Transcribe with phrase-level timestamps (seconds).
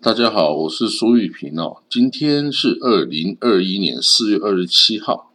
[0.00, 1.82] 大家好，我是苏玉平哦。
[1.90, 5.32] 今天是二零二一年四月二十七号，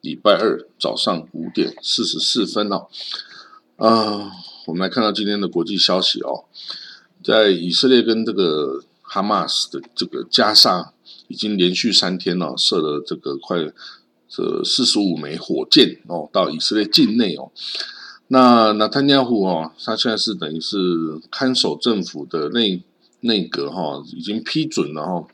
[0.00, 2.86] 礼拜二早上五点四十四分哦。
[3.76, 4.30] 啊，
[4.66, 6.44] 我们来看到今天的国际消息哦，
[7.24, 10.92] 在以色列跟这个哈马斯的这个加沙
[11.28, 13.58] 已经连续三天哦，射了这个快
[14.28, 17.50] 这四十五枚火箭哦，到以色列境内哦。
[18.28, 20.78] 那那坦亚胡哦，他现在是等于是
[21.30, 22.82] 看守政府的内
[23.20, 25.28] 内阁哈，已经批准了哈。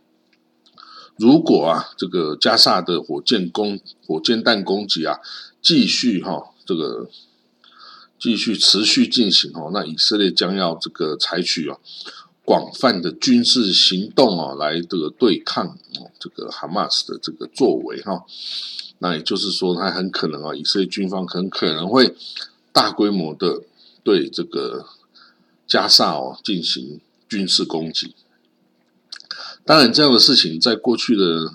[1.16, 5.19] 如果啊，这个加萨的火箭攻火箭弹攻击啊，
[5.61, 7.08] 继续哈，这个
[8.19, 11.78] 继续持续进行哦，那以色列将要这个采取啊
[12.44, 15.78] 广泛的军事行动啊，来这个对抗
[16.19, 18.25] 这个哈马斯的这个作为哈。
[18.98, 22.14] 那也就是说，他很可能啊，以色列军方很可能会。
[22.75, 23.64] 大规模的
[24.03, 24.86] 对这个
[25.66, 28.14] 加沙哦进行军事攻击，
[29.64, 31.55] 当然这样的事情在过去的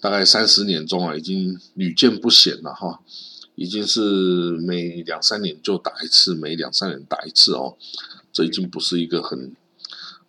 [0.00, 3.00] 大概三十年中啊，已经屡见不鲜了哈，
[3.54, 4.00] 已经是
[4.66, 7.76] 每两三年就打一次，每两三年打一次哦，
[8.32, 9.54] 这已经不是一个很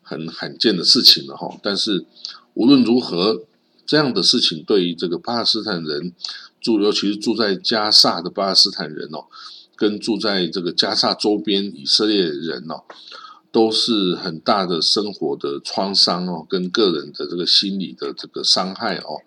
[0.02, 1.58] 很罕见的事情了哈。
[1.64, 2.06] 但是
[2.54, 3.46] 无论如何，
[3.86, 6.12] 这样的事情对于这个巴勒斯坦人
[6.60, 9.28] 住，尤其是住在加沙的巴勒斯坦人哦。
[9.78, 12.84] 跟住在这个加沙周边以色列人哦，
[13.56, 19.22] 都是很大的生活的创伤哦，跟个人的这个心理的这个伤害哦。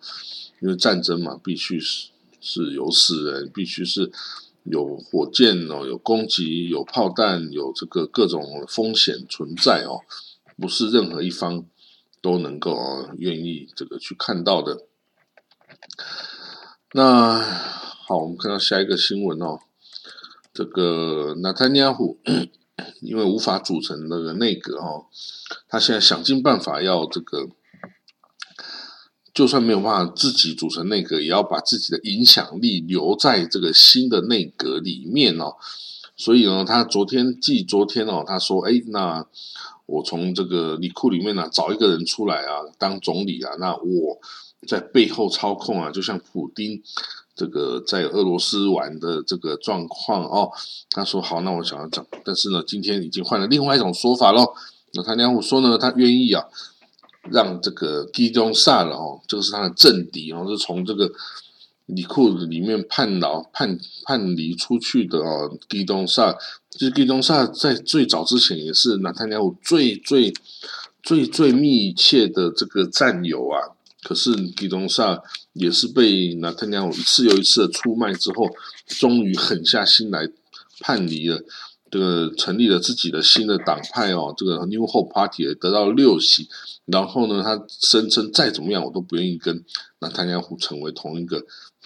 [0.60, 4.12] 因为战争嘛，必须是是有死人，必须是
[4.64, 10.02] 有火箭哦，有攻击，有炮弹，有这个各种风险存在哦，
[10.58, 11.64] 不是任何一方
[12.20, 14.82] 都能够愿意这个去看到的。
[16.92, 19.60] 那好，我们看到下一个新闻哦。
[20.52, 22.18] 这个纳坦尼亚胡
[23.00, 25.06] 因为无法组成那个内阁哈，
[25.68, 27.48] 他现在想尽办法要这个，
[29.32, 35.56] 就算没有办法自己组成内阁，也要把自己的影响力留在这个新的内阁里面哦。
[36.16, 39.24] 所以呢，他昨天继昨天哦，他说：“哎，那
[39.86, 44.18] 我从这个里库里面呢找一个人出来啊，当总理啊，那我
[44.66, 46.82] 在背后操控啊，就像普丁。”
[47.38, 50.50] 这个在俄罗斯玩的这个状况哦，
[50.90, 54.52] 他说好，那我想要讲，但是呢，今天已经换了另外一种说法喽。
[54.94, 56.44] 那他娘虎说呢，他愿意啊，
[57.30, 61.12] 让这个基东萨了哦，这个是他的政敌哦，是从这个
[61.86, 65.56] 里库里面叛逃叛叛离出去的哦。
[65.68, 66.36] 基东萨，
[66.70, 70.34] 其实基东萨在最早之前也是那他娘虎最最
[71.04, 73.78] 最最密切的这个战友啊。
[74.02, 75.22] 可是基东萨
[75.58, 78.48] 也是被纳特娘一次又一次的出卖之后，
[78.86, 80.28] 终于狠下心来
[80.80, 81.42] 叛离了，
[81.90, 86.48] 这个成立了自己的新的党派哦，这个 New Hope Party 得到六席，
[86.84, 89.64] 然后呢，他声称再怎么样我都不愿意跟
[89.98, 91.44] 纳特娘成为同一个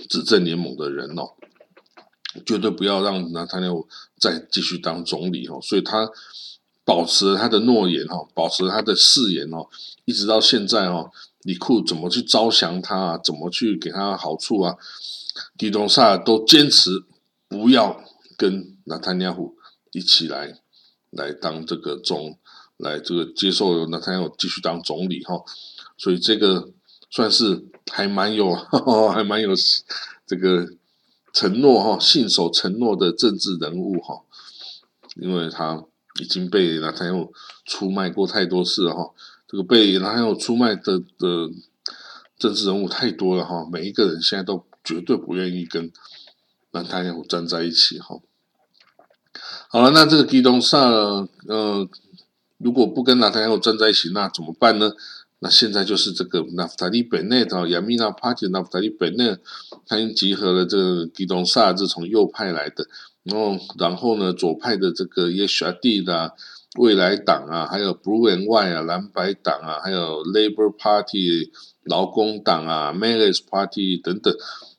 [0.09, 1.31] 执政联盟的人哦，
[2.45, 3.75] 绝对不要让纳特娘
[4.19, 6.11] 再继续当总理哦，所以他
[6.85, 9.67] 保持了他的诺言哦，保持了他的誓言哦，
[10.05, 11.11] 一直到现在哦。
[11.43, 13.19] 李库怎么去招降他啊？
[13.19, 14.77] 怎么去给他好处啊？
[15.59, 17.05] 迪东萨都坚持
[17.49, 18.03] 不要
[18.37, 19.57] 跟纳坦亚胡
[19.93, 20.59] 一起来
[21.11, 22.39] 来当这个总，
[22.77, 25.43] 来这个接受纳坦亚胡继续当总理哈。
[25.99, 26.71] 所以这个
[27.11, 28.55] 算是还蛮有
[29.13, 29.51] 还蛮有
[30.27, 30.67] 这个
[31.33, 34.23] 承诺哈，信守承诺的政治人物哈。
[35.17, 35.85] 因为他
[36.21, 37.33] 已经被纳坦亚胡
[37.67, 39.11] 出卖过太多次了哈。
[39.53, 41.51] 这个被然后出卖的的
[42.39, 45.93] 政治人物太多了哈，每一个人现在都绝对不愿意跟
[46.71, 48.19] 南太阳站在一起哈。
[49.69, 51.87] 好了，那这个基东萨呃，
[52.57, 54.93] 如果不跟南太阳站在一起，那怎么办呢？
[55.41, 59.37] 那现在就是这个纳夫塔利本内的亚米纳帕蒂纳夫塔利本内，
[59.87, 62.87] 他已经集合了这个基东萨，是从右派来的，
[63.25, 66.35] 然后然后呢，左派的这个耶许阿蒂的。
[66.79, 71.53] 未来党啊，还有 Blue and White 啊，蓝白党啊，还有 Labor Party
[71.85, 74.35] 劳工党啊 m a l i s Party 等等，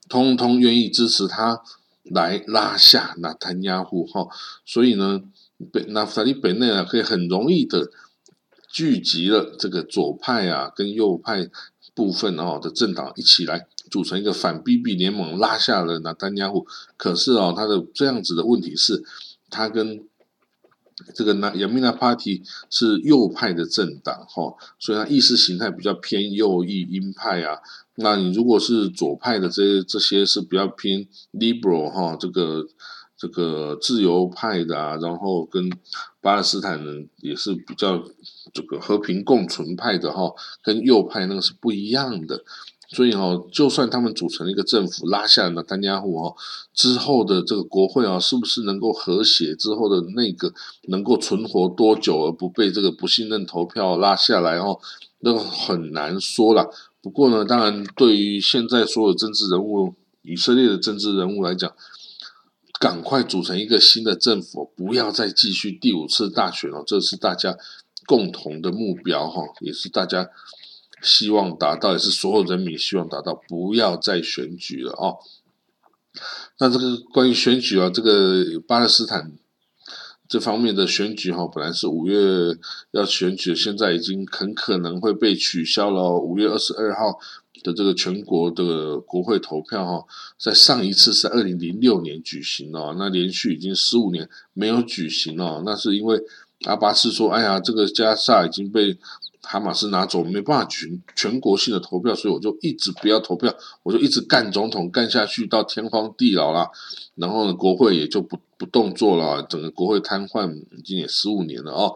[0.10, 1.62] 通通愿意支持他
[2.04, 4.28] 来拉下纳坦亚胡哈。
[4.66, 5.22] 所以呢，
[5.72, 7.92] 北那法利本内啊，可以很容易的
[8.72, 11.48] 聚集了这个左派啊跟右派
[11.94, 16.66] 部分哦的政党一起来组成一个反 BB 联盟，拉下了纳坦亚胡。
[16.98, 19.04] 可是哦，他的这样子的问题是，
[19.51, 20.04] 他跟
[21.13, 27.59] 这个那亚米纳 Party 是右派的政党哈，所以它意识形态比较偏右翼鹰派啊。
[27.95, 32.65] 那你如果是左派的这这些是比较偏 liberal 哈，这个
[33.15, 35.71] 这个自由派的啊，然后跟
[36.21, 38.03] 巴勒斯坦人也是比较
[38.53, 40.33] 这个和平共存派的哈，
[40.63, 42.44] 跟右派那个是不一样的。
[42.94, 46.36] 所以哦，就算他们组成一个政府，拉下了丹尼亚胡哦，
[46.74, 49.56] 之后的这个国会啊，是不是能够和谐？
[49.56, 50.54] 之后的那个
[50.84, 54.80] 能够存活多久而不被这个不信任投票拉下来哦，
[55.19, 56.69] 那很难说了。
[57.01, 61.74] 不过呢，当然对于现在所有政治人物，以色列的政治人物来讲，
[62.80, 67.57] 赶快组成一个新的政府，不要再继续第五次大选了，这是大家
[68.06, 70.30] 共同的目标哈，也是大家。
[71.03, 75.19] 希望达到也是所有人民希望达到，不要再选举了哦。
[76.59, 79.33] 那这个关于选举啊，这个巴勒斯坦
[80.29, 82.55] 这方面的选举哈，本来是五月
[82.91, 86.17] 要选举，现在已经很可能会被取消了。
[86.17, 87.19] 五月二十二号
[87.63, 90.06] 的这个全国的国会投票哈，
[90.39, 96.21] 在上一次是二零零六年举行哦，那连续已经十五年没有举行哦，那是因为
[96.65, 98.97] 阿巴斯说，哎呀，这个加沙已经被。
[99.44, 103.54] 哈马斯拿走没办法举全国性的投票，所以我就一直不要投票，
[103.84, 106.69] 我就一直干总统干下去到天荒地老啦。
[107.16, 111.94] 然后呢，国会也就不不动作了，整个国会瘫痪已经也十五年了哦。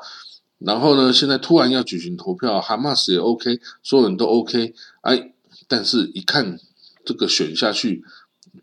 [0.60, 5.32] 然后呢，现在突然要举行投票，哈马斯也 OK，所有人都 OK，哎，
[5.68, 6.60] 但是一看
[7.06, 8.04] 这个选下去，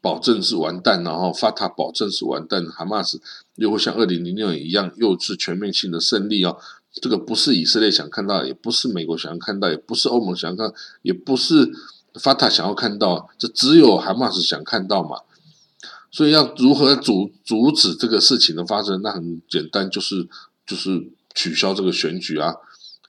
[0.03, 3.21] 保证是完蛋，然后发塔保证是完蛋，哈马斯
[3.55, 6.59] 又会像二零零六年一样，又是全面性的胜利哦。
[7.03, 11.71] 这个不是以色列想看到，也不是美国想要看到，也不是欧盟想要看，也不是
[12.21, 15.19] 法塔想要看到，这只有哈马斯想看到嘛。
[16.13, 19.03] 所以要如何阻阻止这个事情的发生？
[19.03, 20.29] 那很简单，就是
[20.65, 22.55] 就是取消这个选举啊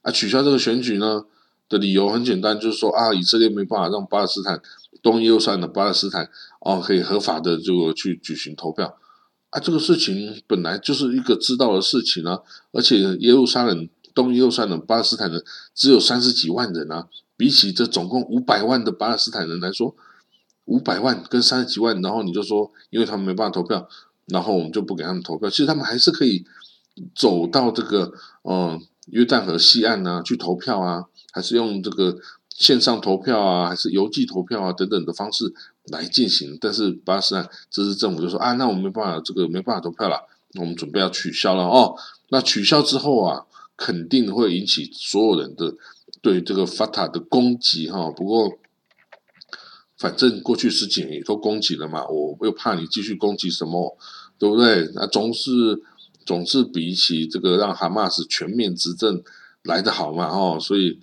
[0.02, 0.12] 啊！
[0.12, 1.24] 取消这个选举呢
[1.70, 4.60] 的理由很简单，就是说啊，以色列没办法让巴勒斯坦
[5.04, 6.28] 东耶路撒冷的巴勒斯坦
[6.62, 8.98] 哦可以合法的这个去举行投票。
[9.56, 12.42] 啊，这个事情本来就是一个知道的事情啊，
[12.74, 15.42] 而且耶路撒冷东耶路撒冷巴勒斯坦人
[15.74, 17.08] 只有三十几万人啊，
[17.38, 19.96] 比起这总共五百万的巴勒斯坦人来说，
[20.66, 23.88] 五百万跟三十几万，然后你就说，因为他们没办法投票，
[24.26, 26.44] 然后我们就不给他们投票，其实他们还是可以
[27.16, 28.12] 走到这个
[28.44, 32.18] 嗯约旦河西岸啊去投票啊，还是用这个
[32.50, 35.54] 线上投票啊，还是邮寄投票啊等等的方式。
[35.88, 40.20] 来进行，但是巴勒斯坦这次政府就说啊，那我们没办法，这个没办法投票了，
[40.60, 41.96] 我们准备要取消了哦。
[42.30, 43.46] 那取消之后啊，
[43.78, 45.76] 肯定会引起所有人的
[46.22, 48.10] 对这个法塔的攻击哈。
[48.10, 48.52] 不过，
[49.98, 53.98] 反正过去十几年也都攻击了嘛，我又怕你继续攻击什么，
[54.40, 54.90] 对不对？
[54.96, 55.52] 那总是
[56.26, 59.22] 总是比起这个让哈马斯全面执政
[59.64, 61.00] 来得好嘛，哦，所以。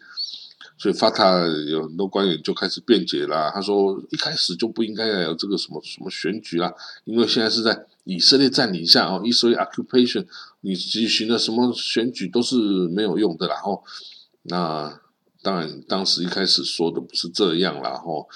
[0.82, 3.52] 所以法塔有很多官员就开始辩解啦。
[3.54, 6.74] 他说一开始就不应该要有这个什么什么选举啦，
[7.04, 10.26] 因为现在是在以色列占领下哦，以色列 occupation，
[10.62, 12.56] 你举行的什么选举都是
[12.88, 13.54] 没有用的啦。
[13.64, 13.80] 哦，
[14.42, 15.00] 那
[15.40, 17.90] 当然当时一开始说的不是这样啦。
[18.04, 18.26] 哦，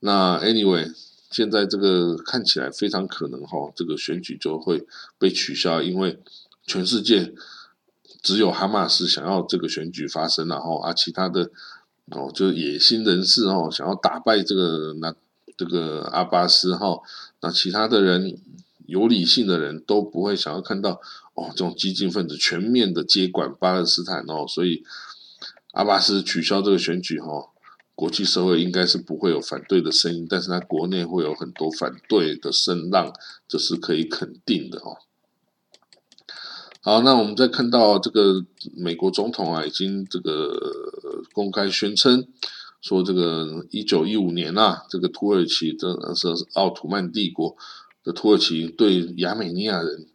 [0.00, 0.90] 那 anyway，
[1.30, 4.86] 现在这个看起来非常可能哈，这个选举就会
[5.18, 6.18] 被取消，因为
[6.66, 7.34] 全世界
[8.22, 11.50] 只有哈马斯想要这个选举发生，然后啊其他的。
[12.10, 15.14] 哦，就是野心人士哦，想要打败这个那
[15.56, 17.00] 这个阿巴斯哈，
[17.40, 18.36] 那其他的人
[18.86, 21.00] 有理性的人都不会想要看到
[21.34, 24.84] 哦，这种激进分子全面的接管巴勒斯坦哦，所以
[25.72, 27.48] 阿巴斯取消这个选举哈，
[27.94, 33.12] 国际社会应该是不会有反对的声音，但是他国内会有很多反对的声浪，
[33.48, 34.98] 这是可以肯定的哦。
[36.84, 38.44] 好，那我们再看到这个
[38.76, 40.58] 美国总统啊，已经这个
[41.32, 42.26] 公开宣称
[42.80, 47.56] 说，这个一九一五年啊，这个土耳其这是奥土曼帝国
[48.02, 50.06] 的土耳其对亚美尼亚人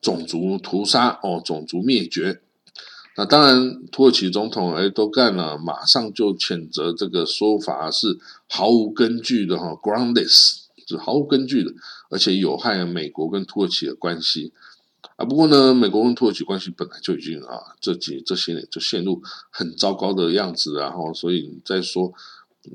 [0.00, 2.40] 种族屠杀哦，种族灭绝。
[3.16, 8.16] 那当然，土耳其总统哎都干了，马上就谴责这个说法是
[8.48, 11.72] 毫无根据的哈，groundless 是毫无根据的，
[12.10, 14.52] 而且有害美国跟土耳其的关系。
[15.18, 19.20] 啊，不过呢，美国跟土耳其关系本来就已经啊，这几这些年就陷入
[19.50, 22.12] 很糟糕的样子，然后所以你再说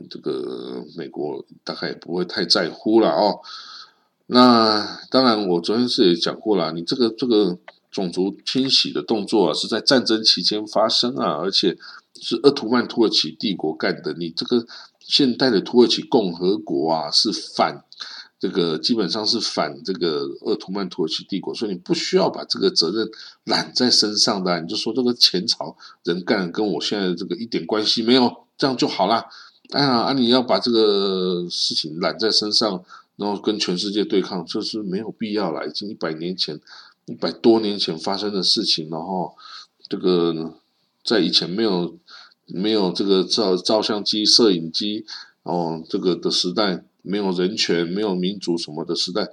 [0.10, 3.40] 这个美国大概也不会太在乎了哦。
[4.26, 7.58] 那当然，我昨天是也讲过了，你这个这个
[7.90, 11.78] 种族清洗的动作啊，是在战争期间发生啊，而且
[12.20, 14.68] 是鄂图曼土耳其帝国干的，你这个
[15.00, 17.86] 现代的土耳其共和国啊，是反。
[18.44, 23.10] 这个基本上是反这个鄂图曼土耳其帝国，所以你不需要把这个责任
[23.46, 29.26] 揽在身上的，你就说这个前朝人干，跟我现在这个一点关系没有，这样就好啦。
[29.70, 32.84] 哎呀，啊，你要把这个事情揽在身上，
[33.16, 35.66] 然后跟全世界对抗，这是没有必要了。
[35.66, 36.60] 已经一百年前、
[37.06, 39.34] 一百多年前发生的事情，然后
[39.88, 40.54] 这个
[41.06, 41.98] 在以前没有
[42.48, 45.06] 没有这个照照相机、摄影机，
[45.44, 49.30] 哦，这个的时代，没有人权、没有民主什么的时代，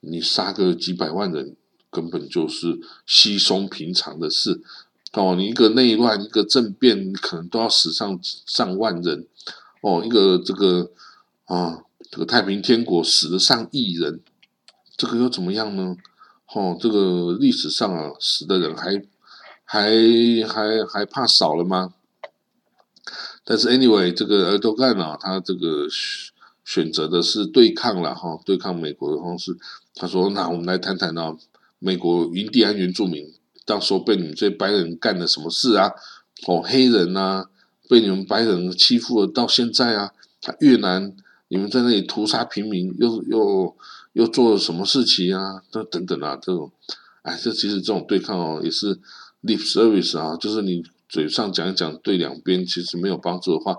[0.00, 1.56] 你杀个几百万人，
[1.90, 4.60] 根本就是稀松平常的事。
[5.14, 9.26] 哦，你一个内乱、一个政变，可能都要死上上万人。
[9.80, 10.90] 哦，一个这个
[11.46, 11.82] 啊。
[12.08, 14.20] 这个太平天国死了上亿人，
[14.96, 15.96] 这个又怎么样呢？
[16.54, 19.02] 哦，这个历史上啊，死的人还
[19.64, 19.90] 还
[20.46, 21.94] 还还怕少了吗？
[23.44, 25.88] 但是 anyway，这个尔多干啊，他这个
[26.66, 29.56] 选择的是对抗了哈，对抗美国的方式。
[29.94, 31.34] 他说：“那我们来谈谈啊，
[31.78, 33.32] 美国印第安原住民，
[33.64, 35.92] 到时候被你们这白人干了什么事啊？
[36.46, 37.46] 哦，黑人呐，
[37.88, 40.12] 被你们白人欺负了到现在啊，
[40.60, 41.16] 越南。”
[41.48, 43.76] 你们在那里屠杀平民，又又
[44.14, 45.62] 又做了什么事情啊？
[45.70, 46.72] 这等等啊，这种，
[47.22, 48.96] 哎，这其实这种对抗哦，也是
[49.44, 53.76] lip service 啊，就是你嘴上讲一讲，对两边其实没有帮助的话，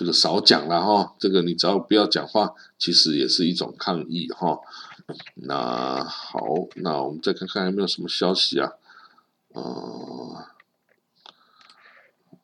[0.00, 1.14] 这个少讲了哈。
[1.18, 4.58] 这个你只要不要讲话，其实也是一种抗议哈。
[5.34, 6.42] 那好，
[6.76, 8.72] 那我们再看看有没有什么消息啊？
[9.52, 10.46] 呃，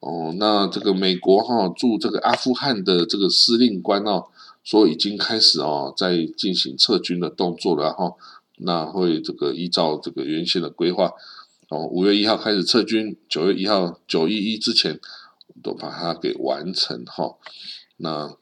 [0.00, 4.26] 哦，那这个美国哈驻这个阿富汗的这个司令官哦。
[4.62, 8.12] 说已经开始哦，在进行撤军的动作了哈，
[8.56, 11.12] 那会这个依照这个原先的规划，
[11.70, 15.00] 哦，五月一号开始撤军，九月一号九一一之前
[15.66, 17.36] 都把它给完成哈。
[17.96, 18.36] 那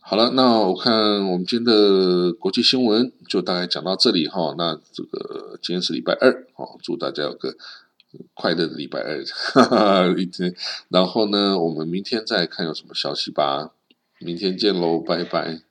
[0.00, 4.54] 好了，那我看我们今天的国际新闻就大概讲到这里哈。
[4.58, 7.56] 那这个今天是礼拜二哦，祝大家有个
[8.34, 10.54] 快乐的礼拜二 一天。
[10.88, 13.72] 然后呢，我们明天再看有什么消息吧。
[14.18, 15.62] 明天见喽，拜拜。